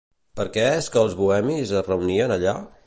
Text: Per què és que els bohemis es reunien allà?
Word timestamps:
Per 0.39 0.45
què 0.55 0.63
és 0.79 0.89
que 0.95 1.03
els 1.03 1.15
bohemis 1.21 1.77
es 1.83 1.93
reunien 1.93 2.37
allà? 2.39 2.61